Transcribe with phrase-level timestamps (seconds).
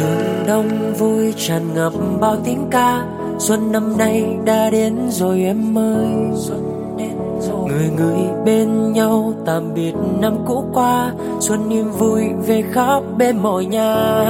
[0.00, 3.04] đường đông vui tràn ngập bao tiếng ca.
[3.38, 6.06] Xuân năm nay đã đến rồi em ơi.
[7.68, 11.12] Người người bên nhau, tạm biệt năm cũ qua.
[11.40, 14.24] Xuân niềm vui về khắp bên mọi nhà.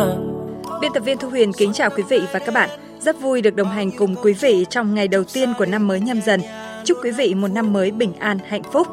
[0.81, 2.71] Biên tập viên thu huyền kính chào quý vị và các bạn.
[3.01, 6.01] Rất vui được đồng hành cùng quý vị trong ngày đầu tiên của năm mới
[6.01, 6.41] nhâm dần.
[6.85, 8.87] Chúc quý vị một năm mới bình an, hạnh phúc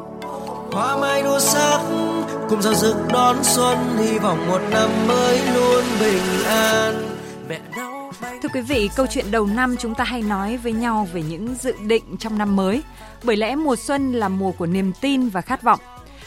[0.74, 1.80] hoa mai đua sắc
[2.48, 6.94] cùng giao rực đón xuân hy vọng một năm mới luôn bình an
[7.48, 7.94] mẹ đâu
[8.42, 11.54] Thưa quý vị, câu chuyện đầu năm chúng ta hay nói với nhau về những
[11.60, 12.82] dự định trong năm mới,
[13.22, 15.80] bởi lẽ mùa xuân là mùa của niềm tin và khát vọng.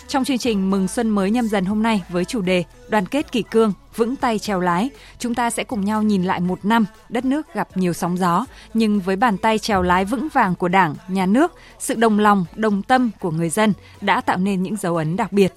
[0.08, 3.32] Trong chương trình Mừng Xuân mới nhâm dần hôm nay với chủ đề Đoàn kết
[3.32, 4.90] kỷ cương, vững tay trèo lái,
[5.20, 8.46] chúng ta sẽ cùng nhau nhìn lại một năm đất nước gặp nhiều sóng gió,
[8.74, 12.46] nhưng với bàn tay trèo lái vững vàng của Đảng, Nhà nước, sự đồng lòng,
[12.56, 15.54] đồng tâm của người dân đã tạo nên những dấu ấn đặc biệt.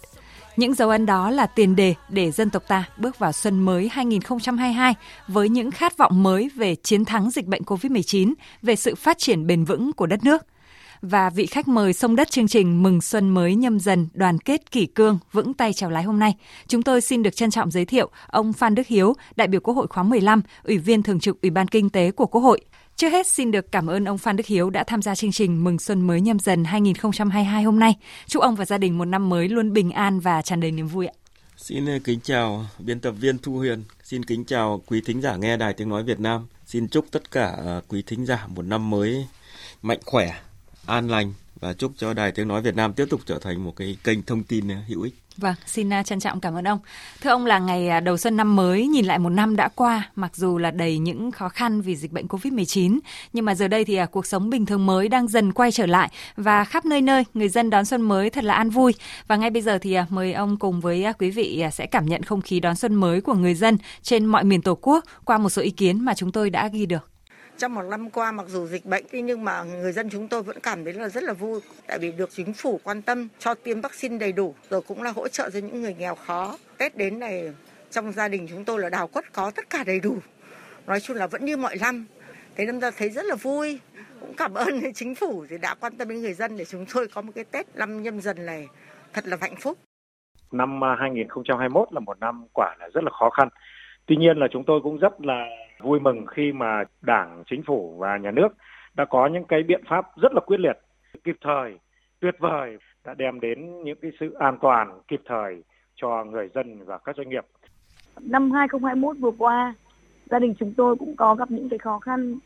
[0.57, 3.89] Những dấu ấn đó là tiền đề để dân tộc ta bước vào xuân mới
[3.93, 4.95] 2022
[5.29, 9.47] với những khát vọng mới về chiến thắng dịch bệnh COVID-19, về sự phát triển
[9.47, 10.47] bền vững của đất nước–
[11.03, 14.71] và vị khách mời sông đất chương trình Mừng Xuân mới nhâm dần đoàn kết
[14.71, 16.35] kỷ cương vững tay chèo lái hôm nay.
[16.69, 19.75] Chúng tôi xin được trân trọng giới thiệu ông Phan Đức Hiếu, đại biểu Quốc
[19.75, 22.61] hội khóa 15, Ủy viên Thường trực Ủy ban Kinh tế của Quốc hội.
[22.97, 25.65] Trước hết xin được cảm ơn ông Phan Đức Hiếu đã tham gia chương trình
[25.65, 27.97] Mừng Xuân mới nhâm dần 2022 hôm nay.
[28.27, 30.87] Chúc ông và gia đình một năm mới luôn bình an và tràn đầy niềm
[30.87, 31.13] vui ạ.
[31.57, 35.37] Xin ờ, kính chào biên tập viên Thu Huyền, xin kính chào quý thính giả
[35.37, 36.47] nghe Đài Tiếng Nói Việt Nam.
[36.67, 39.27] Xin chúc tất cả ờ, quý thính giả một năm mới
[39.83, 40.33] mạnh khỏe,
[40.87, 43.77] an lành và chúc cho Đài Tiếng Nói Việt Nam tiếp tục trở thành một
[43.77, 45.15] cái kênh thông tin uh, hữu ích.
[45.37, 46.79] Vâng, xin uh, trân trọng cảm ơn ông.
[47.21, 50.11] Thưa ông là ngày uh, đầu xuân năm mới, nhìn lại một năm đã qua,
[50.15, 52.99] mặc dù là đầy những khó khăn vì dịch bệnh Covid-19,
[53.33, 56.11] nhưng mà giờ đây thì cuộc sống bình thường mới đang dần quay trở lại
[56.37, 58.95] và khắp nơi nơi người dân đón xuân mới thật là an vui.
[59.27, 62.43] Và ngay bây giờ thì mời ông cùng với quý vị sẽ cảm nhận không
[62.43, 65.63] khí đón xuân mới của người dân trên mọi miền Tổ quốc qua một số
[65.63, 67.11] ý kiến mà chúng tôi đã ghi được
[67.61, 70.61] trong một năm qua mặc dù dịch bệnh nhưng mà người dân chúng tôi vẫn
[70.63, 71.61] cảm thấy là rất là vui.
[71.87, 75.11] Tại vì được chính phủ quan tâm, cho tiêm vaccine đầy đủ, rồi cũng là
[75.11, 76.59] hỗ trợ cho những người nghèo khó.
[76.79, 77.53] Tết đến này,
[77.91, 80.17] trong gia đình chúng tôi là đào quất có tất cả đầy đủ.
[80.87, 82.07] Nói chung là vẫn như mọi năm.
[82.57, 83.81] Thế nên ra thấy rất là vui.
[84.21, 87.09] Cũng cảm ơn chính phủ thì đã quan tâm đến người dân để chúng tôi
[87.15, 88.69] có một cái tết năm nhâm dần này.
[89.13, 89.79] Thật là hạnh phúc.
[90.53, 93.49] Năm à, 2021 là một năm quả là rất là khó khăn.
[94.07, 95.47] Tuy nhiên là chúng tôi cũng rất là
[95.83, 98.49] vui mừng khi mà Đảng, Chính phủ và Nhà nước
[98.95, 100.79] đã có những cái biện pháp rất là quyết liệt,
[101.25, 101.79] kịp thời,
[102.21, 105.63] tuyệt vời đã đem đến những cái sự an toàn kịp thời
[105.95, 107.45] cho người dân và các doanh nghiệp.
[108.21, 109.75] Năm 2021 vừa qua,
[110.31, 112.39] gia đình chúng tôi cũng có gặp những cái khó khăn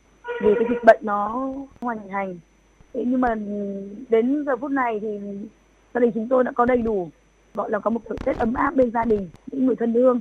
[0.42, 2.38] vì cái dịch bệnh nó hoành hành.
[2.94, 3.34] Thế nhưng mà
[4.08, 5.08] đến giờ phút này thì
[5.94, 7.10] gia đình chúng tôi đã có đầy đủ
[7.54, 10.20] gọi là có một cái Tết ấm áp bên gia đình, những người thân thương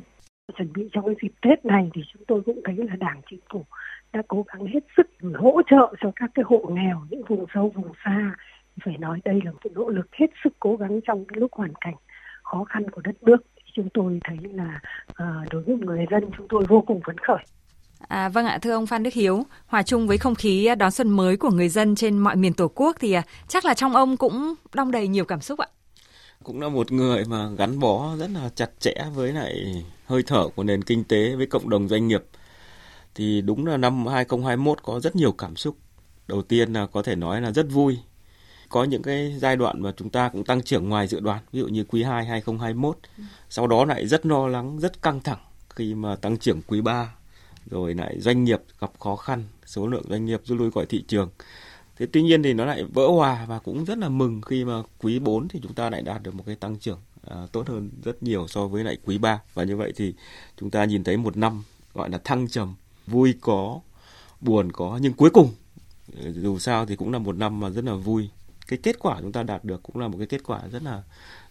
[0.58, 3.40] chuẩn bị trong cái dịp Tết này thì chúng tôi cũng thấy là Đảng chính
[3.54, 3.66] phủ
[4.14, 5.08] đã cố gắng hết sức
[5.40, 8.36] hỗ trợ cho các cái hộ nghèo những vùng sâu vùng xa.
[8.86, 11.74] Phải nói đây là một nỗ lực hết sức cố gắng trong cái lúc hoàn
[11.82, 11.96] cảnh
[12.44, 13.38] khó khăn của đất nước.
[13.76, 14.80] Chúng tôi thấy là
[15.12, 17.44] uh, đối với người dân chúng tôi vô cùng phấn khởi.
[18.08, 21.10] À, vâng ạ, thưa ông Phan Đức Hiếu, hòa chung với không khí đón xuân
[21.10, 24.18] mới của người dân trên mọi miền Tổ quốc thì à, chắc là trong ông
[24.18, 25.68] cũng đong đầy nhiều cảm xúc ạ.
[26.44, 29.54] Cũng là một người mà gắn bó rất là chặt chẽ với lại
[30.14, 32.24] hơi thở của nền kinh tế với cộng đồng doanh nghiệp
[33.16, 35.78] thì đúng là năm 2021 có rất nhiều cảm xúc.
[36.28, 38.00] Đầu tiên là có thể nói là rất vui.
[38.70, 41.60] Có những cái giai đoạn mà chúng ta cũng tăng trưởng ngoài dự đoán, ví
[41.60, 42.98] dụ như quý 2 2021.
[43.50, 45.40] Sau đó lại rất lo lắng, rất căng thẳng
[45.76, 47.16] khi mà tăng trưởng quý 3
[47.66, 51.04] rồi lại doanh nghiệp gặp khó khăn, số lượng doanh nghiệp rút lui khỏi thị
[51.08, 51.30] trường.
[51.98, 54.74] Thế tuy nhiên thì nó lại vỡ hòa và cũng rất là mừng khi mà
[55.02, 57.90] quý 4 thì chúng ta lại đạt được một cái tăng trưởng à, tốt hơn
[58.04, 60.14] rất nhiều so với lại quý 3 và như vậy thì
[60.58, 61.64] chúng ta nhìn thấy một năm
[61.94, 62.76] gọi là thăng trầm,
[63.08, 63.80] vui có,
[64.42, 65.50] buồn có nhưng cuối cùng
[66.18, 68.30] ừ, dù sao thì cũng là một năm mà rất là vui.
[68.68, 71.04] Cái kết quả chúng ta đạt được cũng là một cái kết quả rất là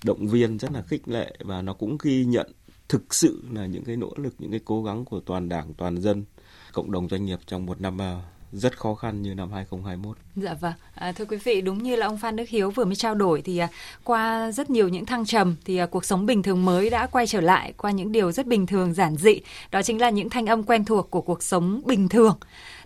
[0.04, 2.52] động viên, rất là khích lệ và nó cũng ghi nhận
[2.88, 6.00] thực sự là những cái nỗ lực, những cái cố gắng của toàn đảng, toàn
[6.00, 6.24] dân,
[6.72, 10.16] cộng đồng doanh nghiệp trong một năm à, rất khó khăn như năm 2021.
[10.36, 12.94] Dạ vâng, à, thưa quý vị, đúng như là ông Phan Đức Hiếu vừa mới
[12.94, 13.68] trao đổi thì à,
[14.04, 17.26] qua rất nhiều những thăng trầm thì à, cuộc sống bình thường mới đã quay
[17.26, 19.40] trở lại qua những điều rất bình thường giản dị,
[19.70, 22.36] đó chính là những thanh âm quen thuộc của cuộc sống bình thường.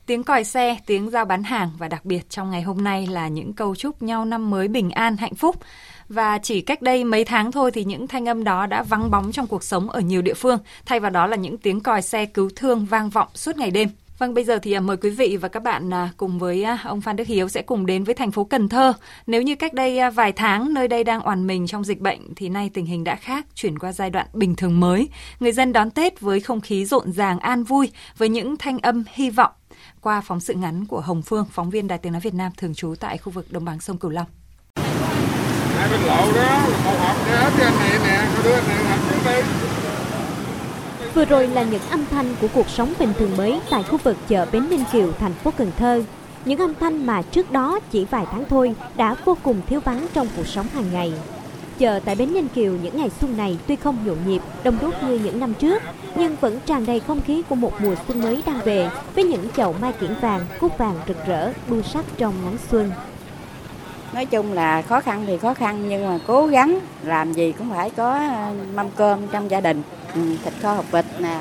[0.06, 3.28] Tiếng còi xe, tiếng giao bán hàng và đặc biệt trong ngày hôm nay là
[3.28, 5.56] những câu chúc nhau năm mới bình an, hạnh phúc.
[6.08, 9.32] Và chỉ cách đây mấy tháng thôi thì những thanh âm đó đã vắng bóng
[9.32, 12.26] trong cuộc sống ở nhiều địa phương, thay vào đó là những tiếng còi xe
[12.26, 13.88] cứu thương vang vọng suốt ngày đêm.
[14.18, 16.78] Vâng, bây giờ thì à, mời quý vị và các bạn à, cùng với à,
[16.84, 18.92] ông Phan Đức Hiếu sẽ cùng đến với thành phố Cần Thơ.
[19.26, 22.48] Nếu như cách đây vài tháng nơi đây đang oàn mình trong dịch bệnh thì
[22.48, 25.08] nay tình hình đã khác, chuyển qua giai đoạn bình thường mới.
[25.40, 29.04] Người dân đón Tết với không khí rộn ràng an vui với những thanh âm
[29.12, 29.52] hy vọng
[30.00, 32.74] qua phóng sự ngắn của Hồng Phương, phóng viên Đài Tiếng nói Việt Nam thường
[32.74, 34.26] trú tại khu vực đồng bằng sông Cửu Long.
[35.78, 39.30] Hai bên lộ đó, một hộp đó, cho này nè, đưa anh này trước
[39.70, 39.75] đi.
[41.16, 44.16] Vừa rồi là những âm thanh của cuộc sống bình thường mới tại khu vực
[44.28, 46.02] chợ Bến Ninh Kiều, thành phố Cần Thơ.
[46.44, 50.06] Những âm thanh mà trước đó chỉ vài tháng thôi đã vô cùng thiếu vắng
[50.14, 51.12] trong cuộc sống hàng ngày.
[51.78, 54.94] Chợ tại Bến Ninh Kiều những ngày xuân này tuy không nhộn nhịp, đông đúc
[55.02, 55.82] như những năm trước,
[56.16, 59.48] nhưng vẫn tràn đầy không khí của một mùa xuân mới đang về với những
[59.56, 62.90] chậu mai kiển vàng, cúc vàng rực rỡ, đua sắc trong nắng xuân.
[64.16, 67.70] Nói chung là khó khăn thì khó khăn, nhưng mà cố gắng làm gì cũng
[67.70, 69.82] phải có ờ, mâm cơm trong gia đình.
[70.14, 71.40] Ừ, thịt kho hộp vịt nè,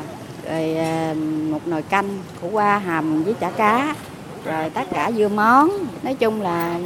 [0.50, 1.14] rồi ờ,
[1.52, 3.96] một nồi canh khổ qua, hầm với chả cá,
[4.46, 5.70] rồi tất cả dưa món.
[6.04, 6.80] Nói chung là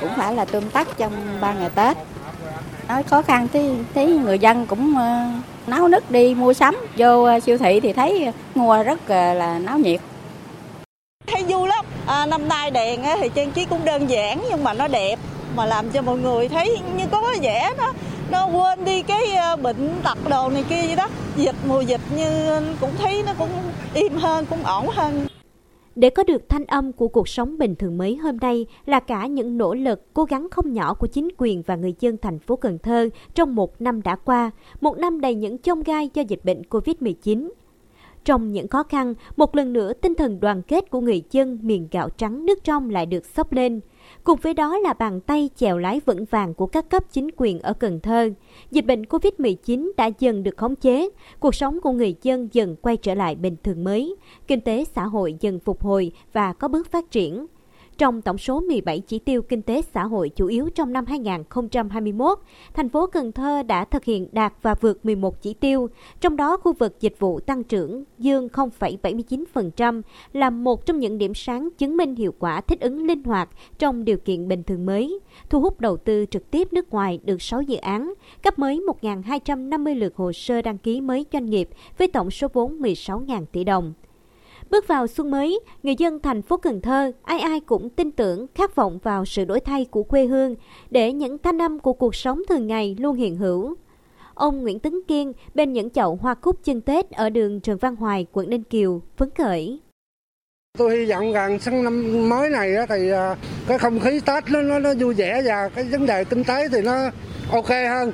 [0.00, 1.96] cũng phải là tươm tắt trong ba ngày tết.
[2.88, 5.26] Nói khó khăn thì thấy người dân cũng ờ,
[5.66, 10.00] náo nức đi mua sắm, vô siêu thị thì thấy mua rất là náo nhiệt.
[11.26, 14.74] Thấy vui lắm à, năm nay đèn thì trang trí cũng đơn giản nhưng mà
[14.74, 15.18] nó đẹp
[15.56, 17.92] mà làm cho mọi người thấy như có vẻ nó
[18.30, 21.08] nó quên đi cái ờ, bệnh tật đồ này kia vậy đó.
[21.36, 23.50] Dịch mùa dịch như cũng thấy nó cũng
[23.94, 25.26] im hơn cũng ổn hơn.
[25.94, 29.26] Để có được thanh âm của cuộc sống bình thường mới hôm nay là cả
[29.26, 32.56] những nỗ lực, cố gắng không nhỏ của chính quyền và người dân thành phố
[32.56, 34.50] Cần Thơ trong một năm đã qua,
[34.80, 37.48] một năm đầy những chông gai do dịch bệnh Covid-19.
[38.26, 41.88] Trong những khó khăn, một lần nữa tinh thần đoàn kết của người dân miền
[41.90, 43.80] gạo trắng nước trong lại được sốc lên–
[44.24, 47.60] Cùng với đó là bàn tay chèo lái vững vàng của các cấp chính quyền
[47.60, 48.30] ở Cần Thơ.
[48.70, 51.08] Dịch bệnh COVID-19 đã dần được khống chế,
[51.40, 55.04] cuộc sống của người dân dần quay trở lại bình thường mới, kinh tế xã
[55.04, 57.46] hội dần phục hồi và có bước phát triển.
[57.98, 62.38] Trong tổng số 17 chỉ tiêu kinh tế xã hội chủ yếu trong năm 2021,
[62.74, 65.88] thành phố Cần Thơ đã thực hiện đạt và vượt 11 chỉ tiêu,
[66.20, 70.02] trong đó khu vực dịch vụ tăng trưởng dương 0,79%
[70.32, 73.48] là một trong những điểm sáng chứng minh hiệu quả thích ứng linh hoạt
[73.78, 75.18] trong điều kiện bình thường mới,
[75.50, 79.98] thu hút đầu tư trực tiếp nước ngoài được 6 dự án, cấp mới 1.250
[79.98, 83.92] lượt hồ sơ đăng ký mới doanh nghiệp với tổng số vốn 16.000 tỷ đồng.
[84.70, 88.46] Bước vào xuân mới, người dân thành phố Cần Thơ ai ai cũng tin tưởng,
[88.54, 90.54] khát vọng vào sự đổi thay của quê hương
[90.90, 93.74] để những thanh âm của cuộc sống thường ngày luôn hiện hữu.
[94.34, 97.96] Ông Nguyễn Tấn Kiên bên những chậu hoa cúc chân Tết ở đường Trần Văn
[97.96, 99.80] Hoài, quận Ninh Kiều, phấn khởi.
[100.78, 103.36] Tôi hy vọng rằng sang năm mới này thì à,
[103.68, 106.68] cái không khí Tết nó, nó, nó vui vẻ và cái vấn đề kinh tế
[106.68, 107.10] thì nó
[107.52, 108.12] ok hơn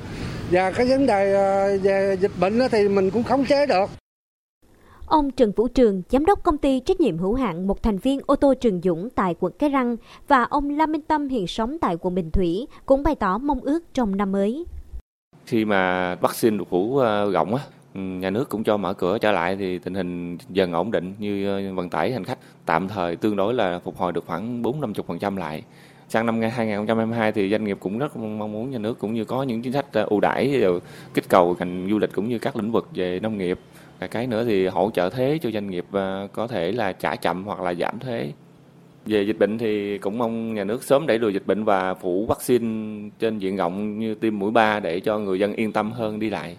[0.50, 4.01] và cái vấn đề à, về dịch bệnh thì mình cũng khống chế được.
[5.12, 8.20] Ông Trần Vũ Trường, giám đốc công ty trách nhiệm hữu hạn một thành viên
[8.26, 9.96] ô tô Trường Dũng tại quận Cái Răng
[10.28, 13.60] và ông Lam Minh Tâm hiện sống tại quận Bình Thủy cũng bày tỏ mong
[13.60, 14.64] ước trong năm mới.
[15.46, 17.62] Khi mà vaccine được phủ ờ, rộng á,
[17.94, 21.14] ừ, nhà nước cũng cho mở cửa trở lại thì tình hình dần ổn định
[21.18, 24.62] như ờ, vận tải hành khách tạm thời tương đối là phục hồi được khoảng
[24.62, 25.62] 4-50% lại.
[26.08, 29.42] Sang năm 2022 thì doanh nghiệp cũng rất mong muốn nhà nước cũng như có
[29.42, 30.64] những chính sách ờ, ưu đãi
[31.14, 33.58] kích cầu ngành du lịch cũng như các lĩnh vực về nông nghiệp
[34.06, 37.44] cái nữa thì hỗ trợ thuế cho doanh nghiệp à, có thể là trả chậm
[37.44, 38.32] hoặc là giảm thuế
[39.06, 42.26] về dịch bệnh thì cũng mong nhà nước sớm đẩy lùi dịch bệnh và phủ
[42.26, 46.20] vaccine trên diện rộng như tiêm mũi 3 để cho người dân yên tâm hơn
[46.20, 46.56] đi lại.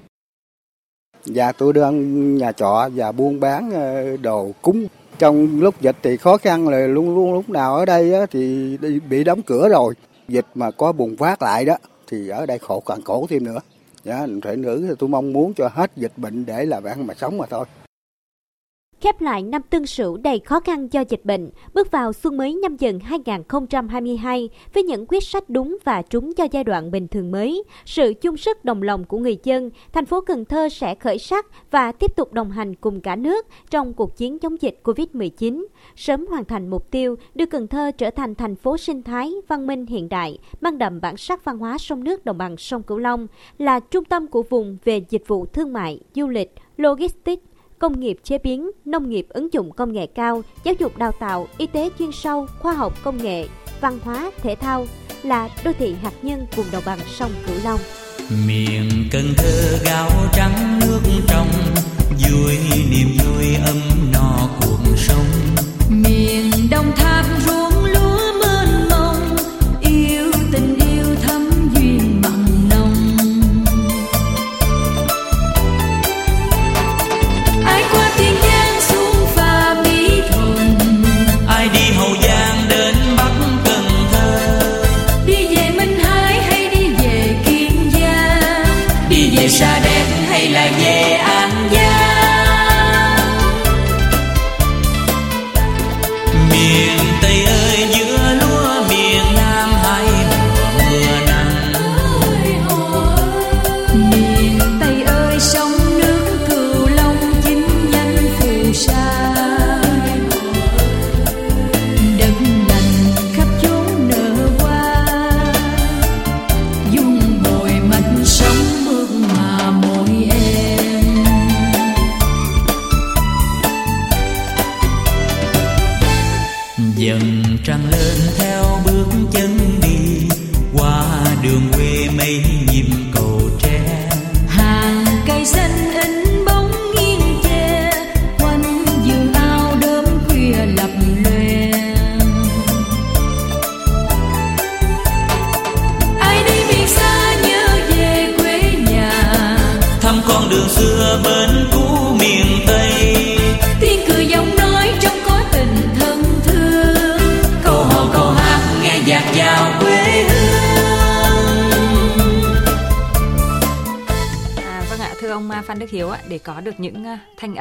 [1.26, 4.88] Dạ tôi đang nhà trọ và buôn bán ờ, đồ cúng.
[5.20, 8.78] Trong lúc dịch thì khó khăn là luôn luôn lúc nào ở đây thì
[9.10, 9.94] bị đóng cửa rồi.
[10.28, 13.60] Dịch mà có bùng phát lại đó thì ở đây khổ, càng khổ thêm nữa
[14.04, 17.14] dạ, thể nữ thì tôi mong muốn cho hết dịch bệnh để là bạn mà
[17.14, 17.66] sống mà thôi.
[19.04, 22.54] Khép lại năm Tân Sửu đầy khó khăn do dịch bệnh, bước vào xuân mới
[22.54, 27.32] nhâm dần 2022 với những quyết sách đúng và trúng cho giai đoạn bình thường
[27.32, 31.20] mới, sự chung sức đồng lòng của người dân, thành phố Cần Thơ sẽ khởi
[31.20, 35.66] sắc và tiếp tục đồng hành cùng cả nước trong cuộc chiến chống dịch Covid-19,
[35.96, 39.68] sớm hoàn thành mục tiêu đưa Cần Thơ trở thành thành phố sinh thái, văn
[39.68, 42.98] minh hiện đại, mang đậm bản sắc văn hóa sông nước đồng bằng sông Cửu
[42.98, 47.53] Long, là trung tâm của vùng về dịch vụ thương mại, du lịch, logistics,
[47.84, 51.48] công nghiệp chế biến, nông nghiệp ứng dụng công nghệ cao, giáo dục đào tạo,
[51.58, 53.48] y tế chuyên sâu, khoa học công nghệ,
[53.82, 54.88] văn hóa, thể thao
[55.24, 57.80] là đô thị hạt nhân vùng đồng bằng sông Cửu Long.
[58.48, 61.48] Miền Cần Thơ gạo trắng nước trong,
[62.10, 62.58] vui
[62.92, 63.82] niềm vui ấm
[64.14, 65.26] no cuộc sống.
[65.90, 67.23] Miền Đông Tháp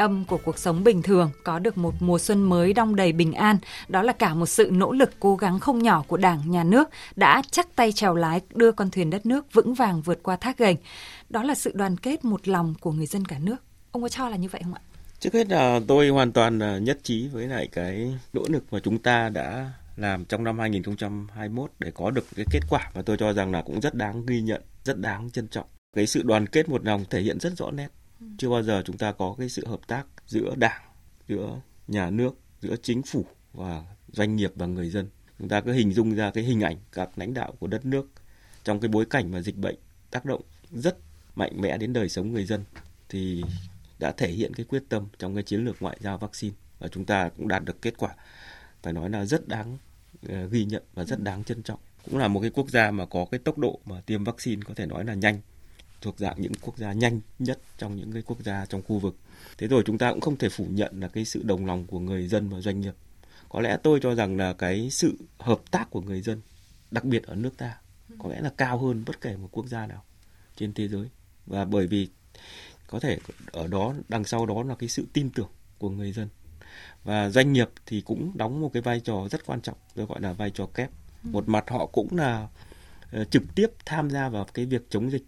[0.02, 3.32] âm của cuộc sống bình thường, có được một mùa xuân mới đong đầy bình
[3.32, 6.64] an, đó là cả một sự nỗ lực cố gắng không nhỏ của Đảng, Nhà
[6.64, 10.36] nước đã chắc tay chèo lái đưa con thuyền đất nước vững vàng vượt qua
[10.36, 10.76] thác gành.
[11.30, 13.56] Đó là sự đoàn kết một lòng của người dân cả nước.
[13.92, 14.80] Ông có cho là như vậy không ạ?
[15.20, 18.78] Trước hết là tôi hoàn toàn à, nhất trí với lại cái nỗ lực mà
[18.82, 23.16] chúng ta đã làm trong năm 2021 để có được cái kết quả và tôi
[23.16, 25.66] cho rằng là cũng rất đáng ghi nhận, rất đáng trân trọng.
[25.96, 27.88] Cái sự đoàn kết một lòng thể hiện rất rõ nét.
[28.38, 30.82] Chưa bao giờ chúng ta có cái sự hợp tác giữa đảng,
[31.28, 35.08] giữa nhà nước, giữa chính phủ và doanh nghiệp và người dân.
[35.38, 38.10] Chúng ta cứ hình dung ra cái hình ảnh các lãnh đạo của đất nước
[38.64, 39.76] trong cái bối cảnh mà dịch bệnh
[40.10, 40.96] tác động rất
[41.34, 42.64] mạnh mẽ đến đời sống người dân
[43.08, 43.42] thì
[43.98, 46.54] đã thể hiện cái quyết tâm trong cái chiến lược ngoại giao vaccine.
[46.78, 48.14] Và chúng ta cũng đạt được kết quả
[48.82, 49.78] phải nói là rất đáng
[50.28, 51.78] ờ, ghi nhận và rất đáng trân trọng.
[52.04, 54.74] Cũng là một cái quốc gia mà có cái tốc độ mà tiêm vaccine có
[54.74, 55.40] thể nói là nhanh
[56.02, 59.16] thuộc dạng những quốc gia nhanh nhất trong những cái quốc gia trong khu vực.
[59.58, 61.98] Thế rồi chúng ta cũng không thể phủ nhận là cái sự đồng lòng của
[61.98, 62.94] người dân và doanh nghiệp.
[63.48, 66.40] Có lẽ tôi cho rằng là cái sự hợp tác của người dân
[66.90, 67.78] đặc biệt ở nước ta
[68.18, 70.04] có lẽ là cao hơn bất kể một quốc gia nào
[70.56, 71.08] trên thế giới.
[71.46, 72.08] Và bởi vì
[72.86, 73.18] có thể
[73.52, 76.28] ở đó đằng sau đó là cái sự tin tưởng của người dân.
[77.04, 80.20] Và doanh nghiệp thì cũng đóng một cái vai trò rất quan trọng tôi gọi
[80.20, 80.90] là vai trò kép.
[81.22, 82.48] Một mặt họ cũng là
[83.12, 85.24] ờ, trực tiếp tham gia vào cái việc chống dịch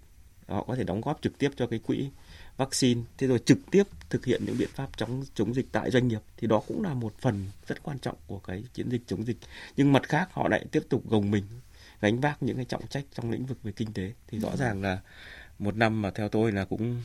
[0.49, 2.11] họ có thể đóng góp trực tiếp cho cái quỹ
[2.57, 3.01] vaccine.
[3.19, 6.21] Thế rồi trực tiếp thực hiện những biện pháp chống chống dịch tại doanh nghiệp
[6.37, 9.37] thì đó cũng là một phần rất quan trọng của cái chiến dịch chống dịch.
[9.77, 11.45] Nhưng mặt khác họ lại tiếp tục gồng mình
[12.01, 14.13] gánh vác những cái trọng trách trong lĩnh vực về kinh tế.
[14.29, 14.99] Thì rõ ràng là
[15.59, 17.03] một năm mà theo tôi là cũng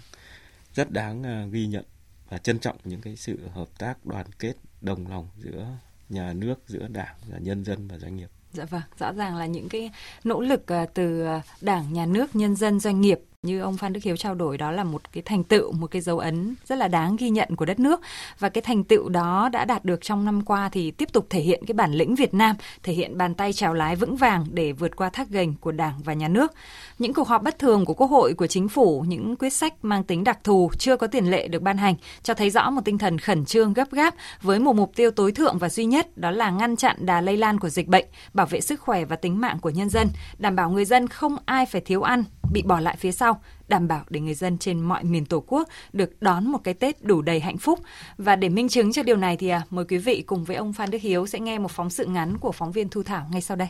[0.74, 1.86] rất đáng à, ghi nhận
[2.30, 5.68] và trân trọng những cái sự hợp tác đoàn kết đồng lòng giữa
[6.10, 8.30] nhà nước giữa đảng và nhân dân và doanh nghiệp.
[8.54, 9.92] Dạ vâng, rõ ràng là những cái
[10.24, 13.94] nỗ lực à, từ à, Đảng, Nhà nước, nhân dân, doanh nghiệp như ông Phan
[13.94, 16.78] Đức Hiếu trao đổi đó là một cái thành tựu, một cái dấu ấn rất
[16.78, 18.02] là đáng ghi nhận của đất nước
[18.40, 21.42] và cái thành tựu đó đã đạt được trong năm qua thì tiếp tục thể
[21.42, 24.72] hiện cái bản lĩnh Việt Nam, thể hiện bàn tay trèo lái vững vàng để
[24.72, 26.54] vượt qua thác gành của Đảng và Nhà nước.
[27.00, 30.04] Những cuộc họp bất thường của Quốc hội, của Chính phủ, những quyết sách mang
[30.04, 32.98] tính đặc thù chưa có tiền lệ được ban hành cho thấy rõ một tinh
[32.98, 36.32] thần khẩn trương gấp gáp với một mục tiêu tối thượng và duy nhất đó
[36.32, 39.42] là ngăn chặn đà lây lan của dịch bệnh, bảo vệ sức khỏe và tính
[39.42, 42.80] mạng của nhân dân, đảm bảo người dân không ai phải thiếu ăn, bị bỏ
[42.80, 46.52] lại phía sau, đảm bảo để người dân trên mọi miền Tổ quốc được đón
[46.52, 47.80] một cái Tết đủ đầy hạnh phúc.
[48.18, 50.74] Và để minh chứng cho điều này thì à, mời quý vị cùng với ông
[50.74, 53.42] Phan Đức Hiếu sẽ nghe một phóng sự ngắn của phóng viên Thu Thảo ngay
[53.42, 53.68] sau đây.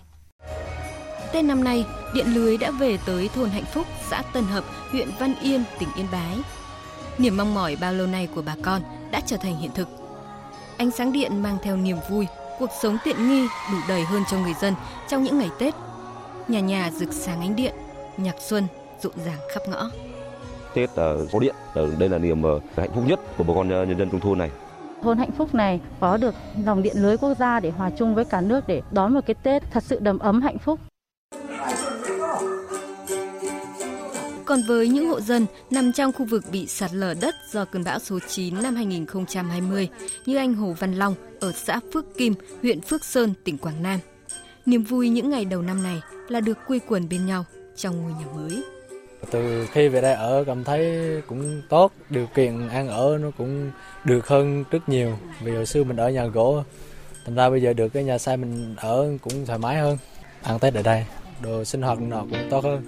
[1.34, 5.10] Tết năm nay, điện lưới đã về tới thôn Hạnh Phúc, xã Tân Hợp, huyện
[5.20, 6.38] Văn Yên, tỉnh Yên Bái.
[7.18, 8.82] Niềm mong mỏi bao lâu nay của bà con
[9.12, 9.88] đã trở thành hiện thực.
[10.78, 12.28] Ánh sáng điện mang theo niềm vui,
[12.60, 14.74] cuộc sống tiện nghi đủ đầy hơn cho người dân
[15.08, 15.74] trong những ngày Tết.
[16.48, 17.74] Nhà nhà rực sáng ánh điện,
[18.24, 18.68] nhạc xuân
[19.02, 19.90] rộn ràng khắp ngõ.
[20.74, 23.86] Tết ở có điện, đây là niềm ờ, hạnh phúc nhất của bà con ờ,
[23.86, 24.52] nhân dân trong thôn này.
[25.04, 26.36] Thôn hạnh phúc này có được
[26.66, 29.36] dòng điện lưới quốc gia để hòa chung với cả nước để đón một cái
[29.44, 30.80] Tết thật sự đầm ấm hạnh phúc.
[34.46, 37.84] Còn với những hộ dân nằm trong khu vực bị sạt lở đất do cơn
[37.84, 39.90] bão số 9 năm 2020
[40.26, 44.00] như anh Hồ Văn Long ở xã Phước Kim, huyện Phước Sơn, tỉnh Quảng Nam.
[44.66, 47.46] Niềm vui những ngày đầu năm này là được quây quần bên nhau
[47.80, 48.64] trong ngôi nhà mới.
[49.32, 50.92] Từ khi về đây ở cảm thấy
[51.28, 53.72] cũng tốt, điều kiện ăn ở nó cũng
[54.04, 55.18] được hơn rất nhiều.
[55.44, 56.64] Vì hồi xưa mình ở nhà gỗ,
[57.26, 59.98] thành ra bây giờ được cái nhà xây mình ở cũng thoải mái hơn.
[60.44, 61.06] Ăn Tết ở đây,
[61.42, 62.84] đồ sinh hoạt nào cũng tốt hơn.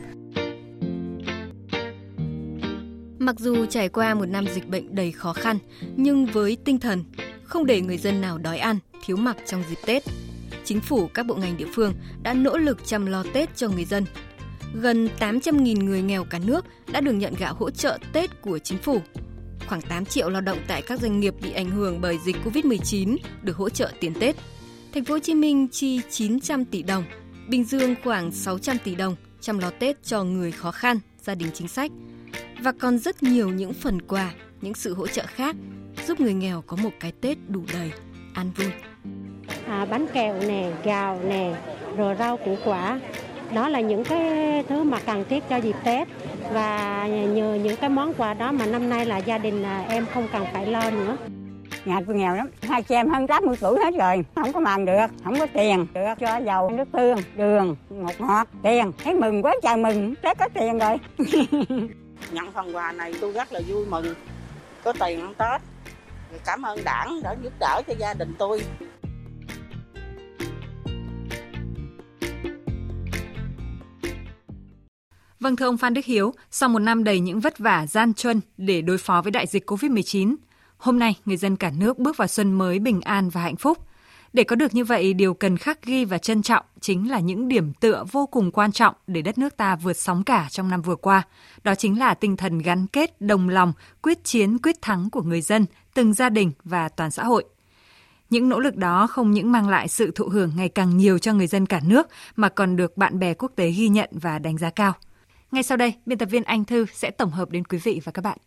[3.20, 5.58] Mặc dù trải qua một năm dịch bệnh đầy khó khăn,
[5.96, 7.04] nhưng với tinh thần
[7.44, 10.04] không để người dân nào đói ăn, thiếu mặc trong dịp Tết,
[10.66, 11.94] chính phủ các bộ ngành địa phương
[12.24, 14.06] đã nỗ lực chăm lo Tết cho người dân.
[14.74, 18.78] Gần 800.000 người nghèo cả nước đã được nhận gạo hỗ trợ Tết của chính
[18.78, 19.02] phủ.
[19.68, 23.18] Khoảng 8 triệu lao động tại các doanh nghiệp bị ảnh hưởng bởi dịch Covid-19
[23.42, 24.36] được hỗ trợ tiền Tết.
[24.94, 27.04] Thành phố Hồ Chí Minh chi 900 tỷ đồng,
[27.50, 31.50] Bình Dương khoảng 600 tỷ đồng chăm lo Tết cho người khó khăn, gia đình
[31.54, 31.92] chính sách
[32.62, 35.56] và còn rất nhiều những phần quà, những sự hỗ trợ khác
[36.08, 37.92] giúp người nghèo có một cái Tết đủ đầy,
[38.34, 38.72] an vui.
[39.68, 41.56] à, bánh kẹo nè, gạo nè,
[41.98, 43.00] rồi rau củ quả.
[43.54, 46.08] Đó là những cái thứ mà cần thiết cho dịp Tết
[46.54, 50.28] và nhờ những cái món quà đó mà năm nay là gia đình em không
[50.34, 51.18] cần phải lo nữa.
[51.86, 54.86] Nhà tôi nghèo lắm, hai chị em hơn 80 tuổi hết rồi, không có màng
[54.86, 59.42] được, không có tiền, được cho dầu, nước tương, đường, ngọt ngọt, tiền, thấy mừng
[59.42, 60.98] quá trời mừng, Tết có tiền rồi.
[62.32, 64.06] nhận phần quà này tôi rất là vui mừng
[64.84, 65.62] có tiền ăn Tết.
[66.46, 68.62] Cảm ơn đảng đã giúp đỡ cho gia đình tôi.
[75.42, 78.42] Vâng thưa ông Phan Đức Hiếu, sau một năm đầy những vất vả gian truân
[78.58, 80.36] để đối phó với đại dịch COVID-19,
[80.78, 83.78] hôm nay người dân cả nước bước vào xuân mới bình an và hạnh phúc.
[84.34, 87.48] Để có được như vậy, điều cần khắc ghi và trân trọng chính là những
[87.48, 90.82] điểm tựa vô cùng quan trọng để đất nước ta vượt sóng cả trong năm
[90.82, 91.24] vừa qua.
[91.64, 95.42] Đó chính là tinh thần gắn kết, đồng lòng, quyết chiến, quyết thắng của người
[95.42, 97.46] dân, từng gia đình và toàn xã hội.
[98.30, 101.34] Những nỗ lực đó không những mang lại sự thụ hưởng ngày càng nhiều cho
[101.34, 104.58] người dân cả nước mà còn được bạn bè quốc tế ghi nhận và đánh
[104.58, 104.94] giá cao.
[105.53, 108.13] Ngay sau đây, biên tập viên Anh Thư sẽ tổng hợp đến quý vị và
[108.13, 108.39] các bạn.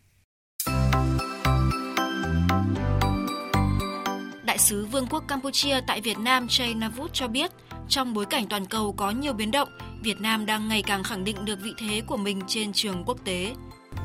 [4.44, 7.50] Đại sứ Vương quốc Campuchia tại Việt Nam Chay Navut cho biết,
[7.88, 9.68] trong bối cảnh toàn cầu có nhiều biến động,
[10.02, 13.18] Việt Nam đang ngày càng khẳng định được vị thế của mình trên trường quốc
[13.24, 13.54] tế.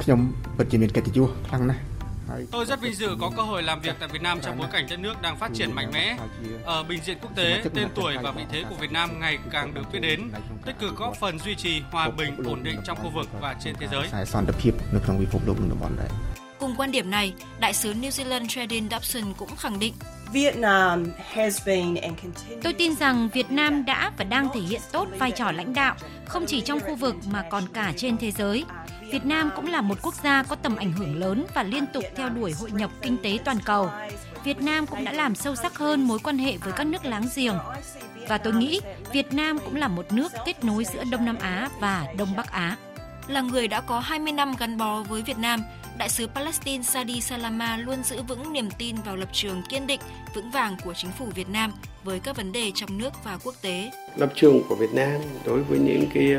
[0.01, 0.19] ខ្ញុំ
[0.57, 1.88] ពិតជាមានកិត្តិយសខ្លាំងណាស់
[2.50, 4.86] Tôi rất vinh dự có cơ hội làm việc tại Việt Nam trong bối cảnh
[4.90, 6.16] đất nước đang phát triển mạnh mẽ.
[6.64, 9.74] Ở bình diện quốc tế, tên tuổi và vị thế của Việt Nam ngày càng
[9.74, 10.30] được biết đến,
[10.66, 13.74] tích cực góp phần duy trì hòa bình ổn định trong khu vực và trên
[13.80, 14.08] thế giới.
[16.58, 19.94] Cùng quan điểm này, đại sứ New Zealand Tradin Dobson cũng khẳng định
[22.62, 25.94] Tôi tin rằng Việt Nam đã và đang thể hiện tốt vai trò lãnh đạo,
[26.26, 28.64] không chỉ trong khu vực mà còn cả trên thế giới.
[29.12, 32.04] Việt Nam cũng là một quốc gia có tầm ảnh hưởng lớn và liên tục
[32.16, 33.90] theo đuổi hội nhập kinh tế toàn cầu.
[34.44, 37.28] Việt Nam cũng đã làm sâu sắc hơn mối quan hệ với các nước láng
[37.36, 37.58] giềng.
[38.28, 38.80] Và tôi nghĩ
[39.12, 42.52] Việt Nam cũng là một nước kết nối giữa Đông Nam Á và Đông Bắc
[42.52, 42.76] Á.
[43.26, 45.62] Là người đã có 20 năm gắn bó với Việt Nam,
[45.98, 50.00] Đại sứ Palestine Sadi Salama luôn giữ vững niềm tin vào lập trường kiên định,
[50.34, 51.72] vững vàng của chính phủ Việt Nam
[52.04, 53.90] với các vấn đề trong nước và quốc tế.
[54.16, 56.36] Lập trường của Việt Nam đối với những cái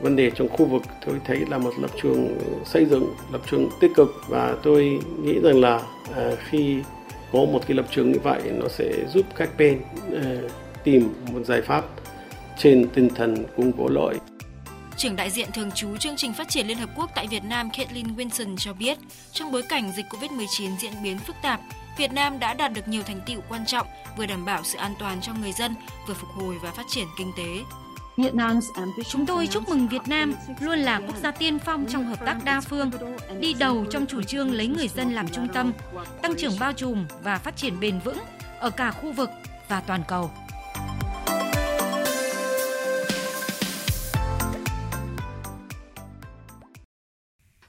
[0.00, 3.68] vấn đề trong khu vực tôi thấy là một lập trường xây dựng, lập trường
[3.80, 5.80] tích cực và tôi nghĩ rằng là
[6.16, 6.78] à, khi
[7.32, 9.80] có một cái lập trường như vậy nó sẽ giúp các bên
[10.14, 10.34] à,
[10.84, 11.84] tìm một giải pháp
[12.58, 14.14] trên tinh thần cùng có lợi.
[14.96, 17.70] Trưởng đại diện thường trú chương trình phát triển Liên Hợp Quốc tại Việt Nam
[17.70, 18.98] Caitlin Wilson cho biết,
[19.32, 21.60] trong bối cảnh dịch COVID-19 diễn biến phức tạp,
[21.98, 24.94] Việt Nam đã đạt được nhiều thành tựu quan trọng, vừa đảm bảo sự an
[24.98, 25.74] toàn cho người dân,
[26.08, 27.74] vừa phục hồi và phát triển kinh tế.
[29.08, 32.38] Chúng tôi chúc mừng Việt Nam luôn là quốc gia tiên phong trong hợp tác
[32.44, 32.90] đa phương,
[33.40, 35.72] đi đầu trong chủ trương lấy người dân làm trung tâm,
[36.22, 38.18] tăng trưởng bao trùm và phát triển bền vững
[38.58, 39.30] ở cả khu vực
[39.68, 40.30] và toàn cầu.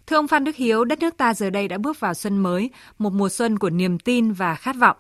[0.08, 2.70] Thưa ông Phan Đức Hiếu, đất nước ta giờ đây đã bước vào xuân mới,
[2.98, 4.98] một mùa xuân của niềm tin và khát vọng.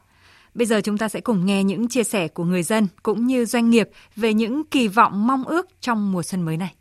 [0.55, 3.45] Bây giờ chúng ta sẽ cùng nghe những chia sẻ của người dân cũng như
[3.45, 6.75] doanh nghiệp về những kỳ vọng mong ước trong mùa xuân mới này.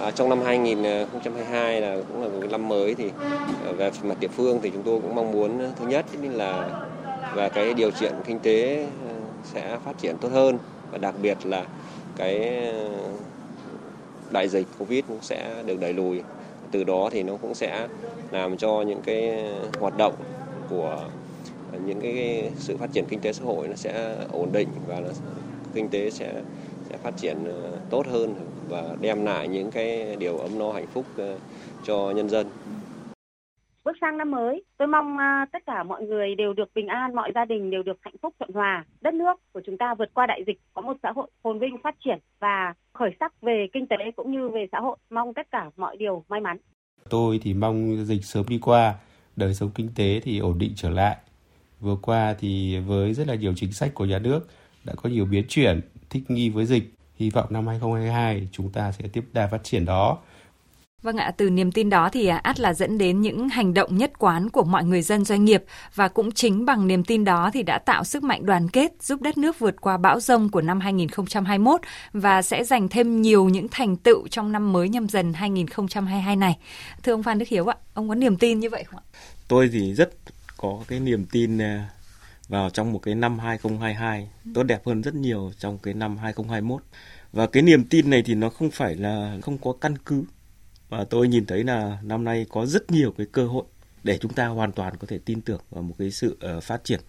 [0.00, 3.10] À, trong năm 2022 là cũng là một cái năm mới thì
[3.66, 6.86] à, về mặt địa phương thì chúng tôi cũng mong muốn thứ nhất là
[7.34, 9.12] và cái điều kiện kinh tế à,
[9.44, 10.58] sẽ phát triển tốt hơn
[10.90, 11.64] và đặc biệt là
[12.16, 12.72] cái à,
[14.30, 16.22] đại dịch Covid cũng sẽ được đẩy lùi.
[16.70, 17.88] Từ đó thì nó cũng sẽ
[18.30, 19.44] làm cho những cái
[19.80, 20.14] hoạt động
[20.70, 21.08] của
[21.84, 25.08] những cái sự phát triển kinh tế xã hội nó sẽ ổn định và nó,
[25.74, 26.42] kinh tế sẽ
[26.84, 27.36] sẽ phát triển
[27.90, 28.34] tốt hơn
[28.68, 31.06] và đem lại những cái điều ấm no hạnh phúc
[31.84, 32.46] cho nhân dân.
[33.84, 35.16] Bước sang năm mới, tôi mong
[35.52, 38.34] tất cả mọi người đều được bình an, mọi gia đình đều được hạnh phúc
[38.38, 38.84] thuận hòa.
[39.00, 41.76] Đất nước của chúng ta vượt qua đại dịch, có một xã hội phồn vinh
[41.84, 44.96] phát triển và khởi sắc về kinh tế cũng như về xã hội.
[45.10, 46.56] Mong tất cả mọi điều may mắn.
[47.10, 48.94] Tôi thì mong dịch sớm đi qua,
[49.38, 51.16] đời sống kinh tế thì ổn định trở lại.
[51.80, 54.48] Vừa qua thì với rất là nhiều chính sách của nhà nước
[54.84, 56.92] đã có nhiều biến chuyển, thích nghi với dịch.
[57.16, 60.18] Hy vọng năm 2022 chúng ta sẽ tiếp đà phát triển đó.
[61.02, 64.12] Vâng ạ, từ niềm tin đó thì át là dẫn đến những hành động nhất
[64.18, 67.62] quán của mọi người dân doanh nghiệp và cũng chính bằng niềm tin đó thì
[67.62, 70.80] đã tạo sức mạnh đoàn kết giúp đất nước vượt qua bão rông của năm
[70.80, 71.80] 2021
[72.12, 76.58] và sẽ giành thêm nhiều những thành tựu trong năm mới nhâm dần 2022 này.
[77.02, 79.06] Thưa ông Phan Đức Hiếu ạ, ông có niềm tin như vậy không ạ?
[79.48, 80.10] Tôi thì rất
[80.56, 81.58] có cái niềm tin
[82.48, 86.82] vào trong một cái năm 2022 tốt đẹp hơn rất nhiều trong cái năm 2021.
[87.32, 90.24] Và cái niềm tin này thì nó không phải là không có căn cứ
[90.88, 93.64] và tôi nhìn thấy là năm nay có rất nhiều cái cơ hội
[94.04, 96.84] để chúng ta hoàn toàn có thể tin tưởng vào một cái sự uh, phát
[96.84, 97.00] triển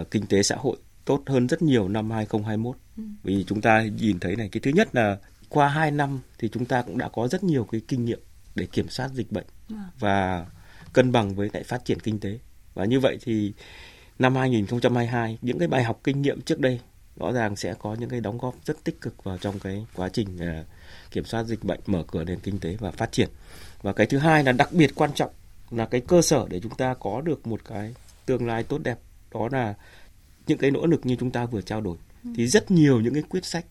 [0.00, 2.76] uh, kinh tế xã hội tốt hơn rất nhiều năm 2021.
[2.96, 3.02] Ừ.
[3.22, 6.64] Vì chúng ta nhìn thấy này cái thứ nhất là qua 2 năm thì chúng
[6.64, 8.20] ta cũng đã có rất nhiều cái kinh nghiệm
[8.54, 9.74] để kiểm soát dịch bệnh ừ.
[9.98, 10.46] và
[10.92, 12.38] cân bằng với lại phát triển kinh tế.
[12.74, 13.52] Và như vậy thì
[14.18, 16.80] năm 2022 những cái bài học kinh nghiệm trước đây
[17.16, 20.08] rõ ràng sẽ có những cái đóng góp rất tích cực vào trong cái quá
[20.08, 20.66] trình uh,
[21.10, 23.28] kiểm soát dịch bệnh, mở cửa nền kinh tế và phát triển.
[23.82, 25.30] và cái thứ hai là đặc biệt quan trọng
[25.70, 27.94] là cái cơ sở để chúng ta có được một cái
[28.26, 28.98] tương lai tốt đẹp
[29.34, 29.74] đó là
[30.46, 32.30] những cái nỗ lực như chúng ta vừa trao đổi ừ.
[32.36, 33.64] thì rất nhiều những cái quyết sách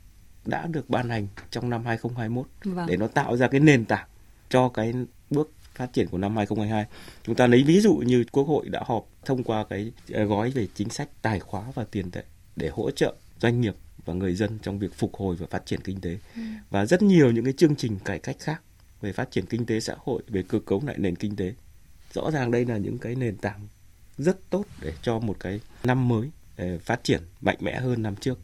[0.45, 2.87] đã được ban hành trong năm 2021 vâng.
[2.87, 4.07] để nó tạo ra cái nền tảng
[4.49, 4.93] cho cái
[5.29, 6.85] bước phát triển của năm 2022.
[7.23, 10.51] Chúng ta lấy ví dụ như Quốc hội đã họp thông qua cái ờ, gói
[10.51, 12.23] về chính sách tài khóa và tiền tệ
[12.55, 15.81] để hỗ trợ doanh nghiệp và người dân trong việc phục hồi và phát triển
[15.81, 16.17] kinh tế.
[16.35, 16.41] Ừ.
[16.69, 18.61] Và rất nhiều những cái chương trình cải cách khác
[19.01, 21.53] về phát triển kinh tế xã hội, về cơ cấu lại nền kinh tế.
[22.13, 23.67] Rõ ràng đây là những cái nền tảng
[24.17, 28.15] rất tốt để cho một cái năm mới ờ, phát triển mạnh mẽ hơn năm
[28.15, 28.39] trước.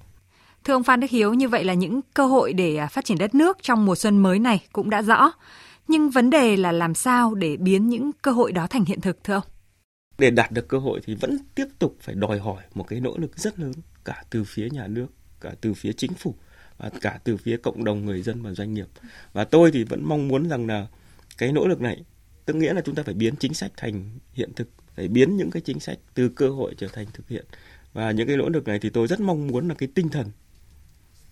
[0.63, 3.17] Thưa ông Phan Đức Hiếu, như vậy là những cơ hội để à, phát triển
[3.17, 5.31] đất nước trong mùa xuân mới này cũng đã rõ.
[5.87, 9.23] Nhưng vấn đề là làm sao để biến những cơ hội đó thành hiện thực
[9.23, 9.43] thưa ông?
[10.17, 13.17] Để đạt được cơ hội thì vẫn tiếp tục phải đòi hỏi một cái nỗ
[13.17, 13.73] lực rất lớn
[14.05, 15.07] cả từ phía nhà nước,
[15.43, 16.35] cả từ phía chính phủ
[16.77, 18.87] và cả từ phía cộng đồng người dân và doanh nghiệp.
[19.33, 20.87] Và tôi thì vẫn mong muốn rằng là
[21.37, 22.03] cái nỗ lực này
[22.45, 25.51] tức nghĩa là chúng ta phải biến chính sách thành hiện thực, phải biến những
[25.51, 27.45] cái chính sách từ cơ hội trở thành thực hiện.
[27.93, 30.27] Và những cái nỗ lực này thì tôi rất mong muốn là cái tinh thần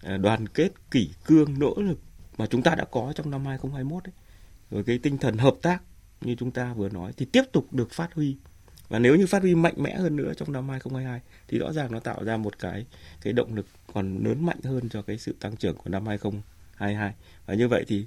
[0.03, 1.99] à, đoàn kết, kỷ cương, nỗ lực
[2.37, 4.13] mà chúng ta đã có trong năm 2021 ấy,
[4.71, 5.81] rồi cái tinh thần hợp tác
[6.21, 8.37] như chúng ta vừa nói thì tiếp tục được phát huy
[8.91, 11.91] và nếu như phát huy mạnh mẽ hơn nữa trong năm 2022 thì rõ ràng
[11.91, 12.85] nó tạo ra một cái
[13.21, 17.13] cái động lực còn lớn mạnh hơn cho cái sự tăng trưởng của năm 2022
[17.45, 18.05] và như vậy thì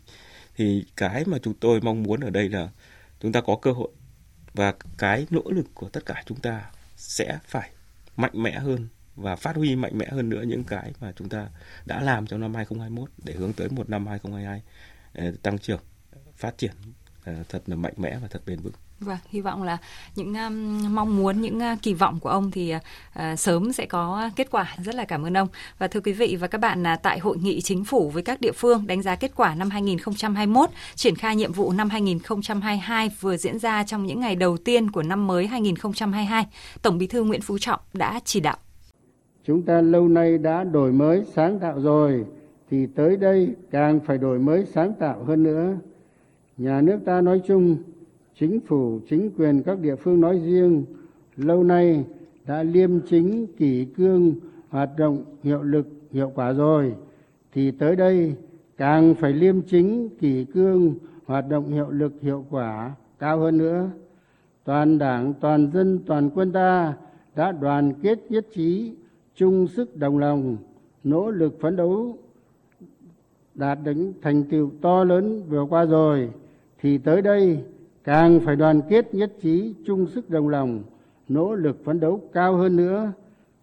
[0.57, 2.69] thì cái mà chúng tôi mong muốn ở đây là
[3.21, 3.89] chúng ta có cơ hội
[4.55, 7.71] và cái nỗ lực của tất cả chúng ta sẽ phải
[8.17, 11.49] mạnh mẽ hơn và phát huy mạnh mẽ hơn nữa những cái mà chúng ta
[11.87, 14.63] đã làm trong năm 2021 để hướng tới một năm 2022
[15.15, 15.81] ờ, tăng trưởng,
[16.37, 16.73] phát triển
[17.25, 18.73] ờ, thật là mạnh mẽ và thật bền vững.
[19.01, 19.79] Vâng, hy vọng là
[20.17, 24.31] những um, mong muốn, những uh, kỳ vọng của ông thì uh, sớm sẽ có
[24.37, 24.77] kết quả.
[24.85, 25.49] Rất là cảm ơn ông.
[25.79, 28.41] Và thưa quý vị và các bạn, uh, tại hội nghị chính phủ với các
[28.41, 33.37] địa phương đánh giá kết quả năm 2021, triển khai nhiệm vụ năm 2022 vừa
[33.37, 36.47] diễn ra trong những ngày đầu tiên của năm mới 2022,
[36.83, 38.57] Tổng Bí thư Nguyễn Phú Trọng đã chỉ đạo.
[39.47, 42.25] Chúng ta lâu nay đã đổi mới sáng tạo rồi,
[42.71, 45.77] thì tới đây càng phải đổi mới sáng tạo hơn nữa
[46.57, 47.77] nhà nước ta nói chung
[48.41, 50.85] chính phủ, chính quyền các địa phương nói riêng,
[51.37, 52.05] lâu nay
[52.47, 54.35] đã liêm chính, kỷ cương,
[54.69, 56.95] hoạt động hiệu lực, hiệu quả rồi.
[57.53, 58.35] Thì tới đây,
[58.77, 60.95] càng phải liêm chính, kỷ cương,
[61.27, 63.91] hoạt động hiệu lực, hiệu quả cao hơn nữa.
[64.65, 66.95] Toàn đảng, toàn dân, toàn quân ta
[67.37, 68.93] đã đoàn kết nhất trí,
[69.35, 70.57] chung sức đồng lòng,
[71.05, 72.19] nỗ lực phấn đấu,
[73.55, 76.31] đạt đến thành tựu to lớn vừa qua rồi.
[76.81, 77.65] Thì tới đây
[78.05, 80.83] càng phải đoàn kết nhất trí chung sức đồng lòng
[81.29, 83.13] nỗ lực phấn đấu cao hơn nữa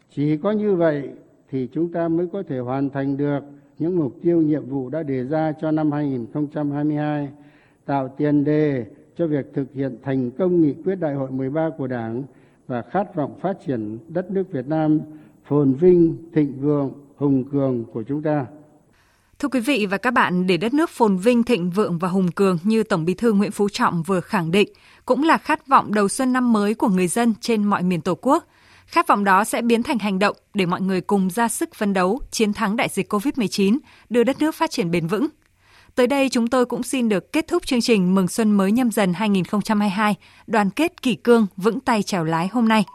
[0.10, 1.10] chỉ có như vậy
[1.50, 3.40] thì chúng ta mới có thể hoàn thành được
[3.80, 7.30] những mục tiêu nhiệm vụ đã đề ra cho năm 2022
[7.86, 8.86] tạo tiền đề
[9.18, 12.24] cho việc thực hiện thành công nghị quyết đại hội 13 của Đảng
[12.68, 15.00] và khát vọng phát triển đất nước Việt Nam
[15.44, 18.46] phồn vinh, thịnh vượng, hùng cường của chúng ta.
[19.42, 22.32] Thưa quý vị và các bạn, để đất nước phồn vinh, thịnh vượng và hùng
[22.32, 24.70] cường như Tổng Bí thư Nguyễn Phú Trọng vừa khẳng định,
[25.06, 28.16] cũng là khát vọng đầu xuân năm mới của người dân trên mọi miền Tổ
[28.22, 28.48] quốc.
[28.86, 31.94] Khát vọng đó sẽ biến thành hành động để mọi người cùng ra sức phấn
[31.94, 33.78] đấu, chiến thắng đại dịch COVID-19,
[34.10, 35.28] đưa đất nước phát triển bền vững.
[35.96, 38.92] Tới đây chúng tôi cũng xin được kết thúc chương trình Mừng Xuân mới nhâm
[38.92, 40.16] dần 2022,
[40.48, 42.86] đoàn kết kỷ cương, vững tay chèo lái hôm nay.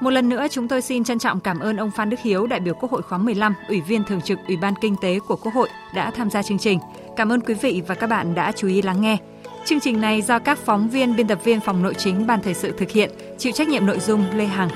[0.00, 2.60] Một lần nữa chúng tôi xin trân trọng cảm ơn ông Phan Đức Hiếu, đại
[2.60, 5.54] biểu Quốc hội khóa 15, Ủy viên thường trực Ủy ban Kinh tế của Quốc
[5.54, 6.78] hội đã tham gia chương trình.
[7.16, 9.18] Cảm ơn quý vị và các bạn đã chú ý lắng nghe.
[9.64, 12.54] Chương trình này do các phóng viên biên tập viên phòng nội chính ban thời
[12.54, 14.68] sự thực hiện, chịu trách nhiệm nội dung Lê Hằng.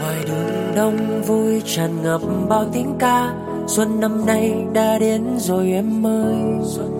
[0.00, 3.34] Ngoài đường đông vui tràn ngập bao tiếng ca,
[3.66, 6.34] xuân năm nay đã đến rồi em ơi.
[6.64, 6.96] Xuân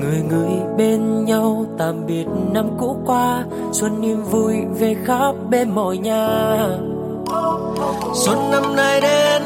[0.00, 3.44] người người bên nhau, tạm biệt năm cũ qua.
[3.72, 6.58] Xuân niềm vui về khắp bên mọi nhà.
[8.14, 9.42] Xuân năm nay đến,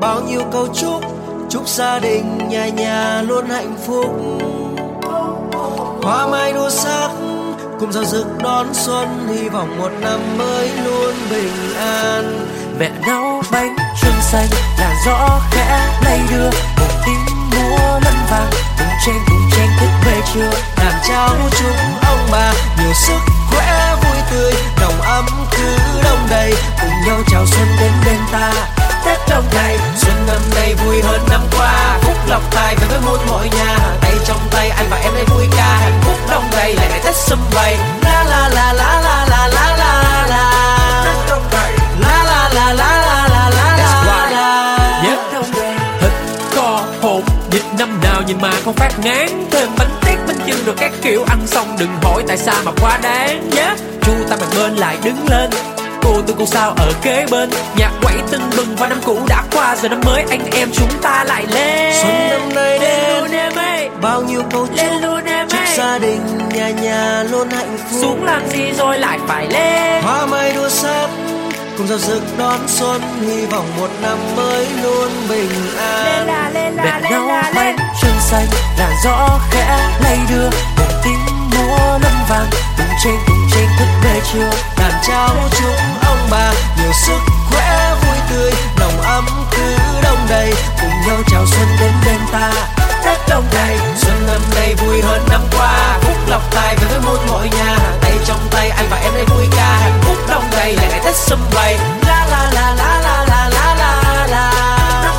[0.00, 1.00] bao nhiêu câu chúc.
[1.48, 4.06] Chúc gia đình, nhà nhà luôn hạnh phúc.
[6.02, 7.10] Hoa mai đua sắc,
[7.80, 9.08] cùng giao dực đón xuân.
[9.28, 12.48] Hy vọng một năm mới luôn bình an.
[12.78, 16.50] Mẹ nấu bánh trưng xanh là gió khẽ lay đưa.
[16.50, 19.35] Một tiếng múa lân vàng, cùng trên
[20.36, 23.18] trưa làm cháu chúc ông bà nhiều sức
[23.50, 28.52] khỏe vui tươi đồng ấm cứ đông đầy cùng nhau chào xuân đến bên ta
[29.04, 33.00] tết đông đầy xuân năm nay vui hơn năm qua phúc lộc tài về với
[33.06, 36.44] muôn mọi nhà tay trong tay anh và em đây vui ca hạnh phúc đông
[36.52, 40.26] đầy lại ngày tết sum vầy la la la la la la la la la
[40.28, 41.46] la la la la
[47.78, 49.95] năm nào nhìn mà không phát ngán thêm bánh
[50.66, 53.74] được các kiểu ăn xong đừng hỏi tại sao mà quá đáng nhé.
[54.02, 55.50] Chu ta mặt bên lại đứng lên.
[56.02, 57.50] Cô tôi cô sao ở kế bên?
[57.78, 60.88] Nhạc quẩy tưng bừng và năm cũ đã qua rồi năm mới anh em chúng
[61.02, 61.94] ta lại lên.
[62.02, 63.20] Xuân năm nay đến.
[63.20, 63.88] luôn em ơi.
[64.02, 66.20] Bao nhiêu câu lên luôn em chúc gia đình
[66.54, 67.98] nhà nhà luôn hạnh phúc.
[68.02, 70.02] Xuống làm gì rồi lại phải lên.
[70.02, 71.08] Hoa mai đua sắc
[71.78, 76.06] cùng giao rực đón xuân hy vọng một năm mới luôn bình an.
[76.16, 76.76] Nấu là lên
[77.54, 78.46] bánh trăng xanh
[78.78, 83.88] là gió khẽ lay đưa một tiếng múa lâm vàng cùng trên cùng trên thức
[84.04, 85.74] về chiều đàn trao chúc
[86.06, 86.52] ông bà.
[86.78, 87.18] Nhiều sức
[87.50, 90.54] khỏe vui tươi nồng ấm cứ đông đầy.
[90.80, 92.52] Cùng nhau chào xuân đến bên ta
[93.06, 97.00] tết đông đầy xuân năm nay vui hơn năm qua phúc lộc tài về với
[97.06, 100.44] muôn mọi nhà tay trong tay anh và em đây vui ca hạnh phúc đông
[100.52, 104.52] đầy là ngày tết sum vầy la la la la la la la la la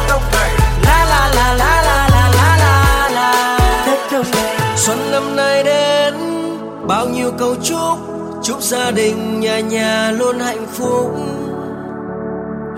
[0.09, 0.49] đông đầy
[0.83, 5.63] la la la la la la la la la tết đông đầy xuân năm nay
[5.63, 6.13] đến
[6.87, 7.97] bao nhiêu câu chúc
[8.43, 11.11] chúc gia đình nhà nhà luôn hạnh phúc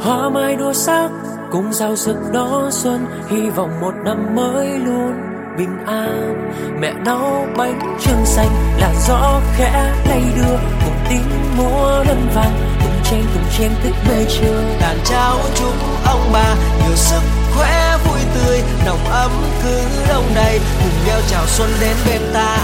[0.03, 1.09] hoa mai đua sắc
[1.51, 5.13] cùng giao sức đón xuân, hy vọng một năm mới luôn
[5.57, 6.51] bình an.
[6.81, 12.53] Mẹ nấu bánh trưng xanh là gió khẽ lay đưa, cùng tiếng múa lân vàng
[12.79, 15.73] cùng tranh cùng chen thức mê chưa đàn cháu chúc
[16.05, 17.21] ông bà nhiều sức
[17.55, 19.31] khỏe vui tươi, nồng ấm
[19.63, 20.59] cứ đông đầy.
[20.83, 22.57] Cùng nhau chào xuân đến bên ta.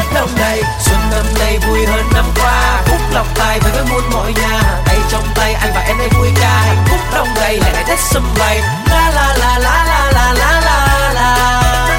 [0.00, 2.82] Tết năm nay Xuân năm nay vui hơn năm qua.
[2.86, 4.60] Phúc lọc tài về với muôn mọi nhà.
[4.84, 6.48] Tay trong tay anh và em đây vui ca.
[6.48, 8.60] Hạnh phúc đông đầy, lại ngày Tết sum vầy.
[8.90, 11.89] La la la la la la la la.